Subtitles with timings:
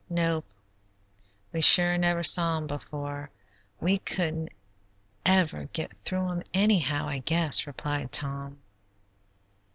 [0.09, 0.45] "Nope,
[1.53, 3.29] we sure never saw 'em before.
[3.79, 4.49] We couldn't
[5.27, 8.57] ever get through 'em, anyhow, I guess," replied Tom.